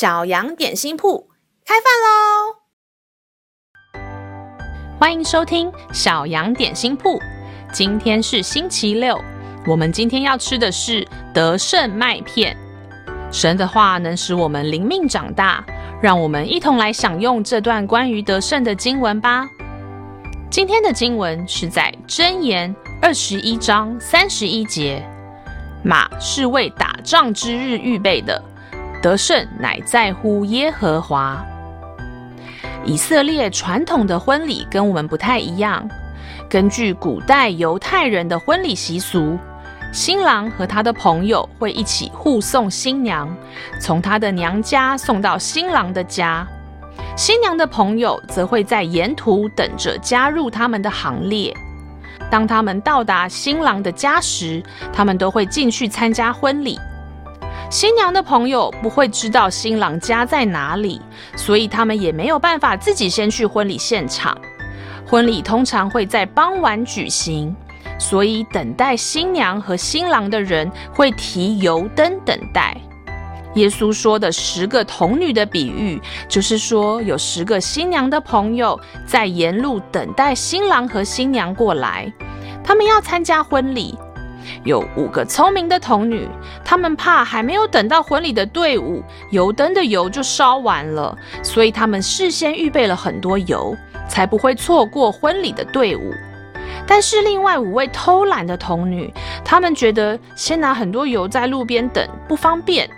[0.00, 1.28] 小羊点心铺
[1.66, 2.56] 开饭喽！
[4.98, 7.20] 欢迎收听小羊点心铺。
[7.70, 9.22] 今天是星期六，
[9.66, 12.56] 我们今天要吃的是得胜麦片。
[13.30, 15.62] 神的话能使我们灵命长大，
[16.00, 19.46] 让我们一同来享用这段关于得胜的经文吧。
[20.50, 25.06] 今天的经文是在箴言二十一章三十一节。
[25.84, 28.42] 马是为打仗之日预备的，
[29.02, 31.44] 得胜乃在乎耶和华。
[32.84, 35.86] 以色列传统的婚礼跟我们不太一样。
[36.48, 39.38] 根据古代犹太人的婚礼习俗，
[39.92, 43.28] 新郎和他的朋友会一起护送新娘，
[43.80, 46.46] 从他的娘家送到新郎的家。
[47.16, 51.54] 新娘的朋友则会在沿途等着加入他们的行列。
[52.30, 54.62] 当他们到达新郎的家时，
[54.92, 56.78] 他们都会进去参加婚礼。
[57.70, 61.00] 新娘的朋友不会知道新郎家在哪里，
[61.36, 64.36] 所以他们也没有办法自己先去婚礼现场。
[65.06, 67.54] 婚礼通常会在傍晚举行，
[67.96, 72.76] 所以等待新娘和新郎的人会提油灯等待。
[73.54, 82.12] 耶稣说的十个童女的比喻，就是说有十个新娘的朋友在沿路等待新郎和新娘过来，
[82.64, 83.96] 他们要参加婚礼。
[84.64, 86.28] 有五个聪明的童女，
[86.64, 93.76] 他们怕还没有等到婚礼的队伍，油灯的油就烧完了，所以他们事先预备了很多油，
[94.08, 96.12] 才不会错过婚礼的队伍。
[96.86, 99.12] 但是另外五位偷懒的童女，
[99.44, 102.88] 他们觉得先拿很多油在路边等不方便。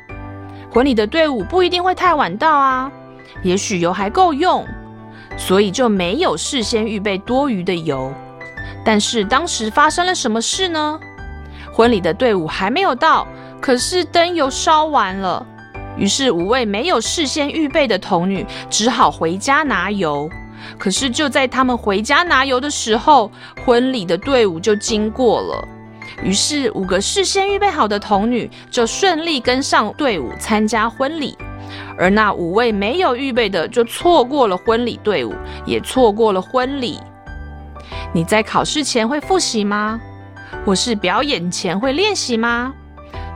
[0.70, 2.90] 婚礼的队伍不一定会太晚到啊，
[3.42, 4.66] 也许油还够用，
[5.36, 8.10] 所以就没有事先预备多余的油。
[8.84, 10.98] 但是当时发生了什么事呢？
[11.72, 13.26] 婚礼的队伍还没有到，
[13.60, 15.44] 可是灯油烧完了，
[15.96, 20.28] 于是五位没有事先预备的童女只好回家拿油。
[20.78, 23.30] 可是就在他们回家拿油的时候，
[23.64, 25.68] 婚礼的队伍就经过了。
[26.22, 31.36] 于是，五个事先预备好的童女就顺利跟上队伍参加婚礼，
[31.98, 35.34] 而那五位没有预备的就错过了婚礼队伍，
[35.66, 37.00] 也错过了婚礼。
[38.12, 40.00] 你在考试前会复习吗？
[40.64, 42.72] 或是表演前会练习吗？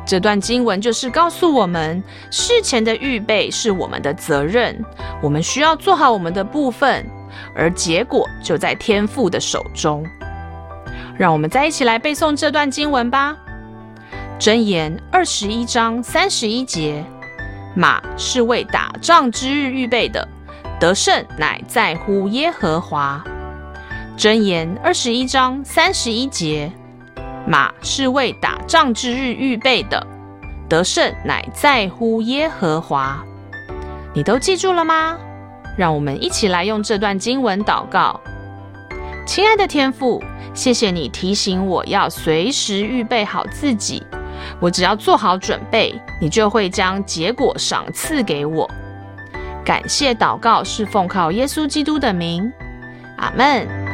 [0.07, 4.81] 这段经文就是告诉我们，事前的预备是我们的责任，
[5.21, 7.05] 我们需要做好我们的部分，
[7.57, 10.05] 而结果就在天父的手中。
[11.19, 13.37] 让我们再一起来背诵这段经文吧。
[14.39, 17.03] 箴言二十一章三十一节：
[17.75, 20.29] 马是为打仗之日预备的，
[20.79, 23.25] 得胜乃在乎耶和华。
[24.17, 26.71] 箴言二十一章三十一节：
[27.47, 30.05] 马是为打仗之日预备的，
[30.69, 33.23] 得胜乃在乎耶和华。
[34.13, 35.17] 你都记住了吗？
[35.77, 38.21] 让我们一起来用这段经文祷告。
[39.27, 40.23] 亲爱的天父，
[40.55, 44.03] 谢谢你提醒我要随时预备好自己。
[44.61, 48.69] 我只要做好准备，你就会将结果赏赐给我。
[49.65, 52.51] 感谢祷告是奉靠耶稣基督的名，
[53.19, 53.86] 阿门。